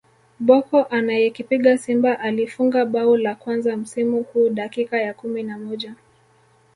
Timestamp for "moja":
5.57-5.95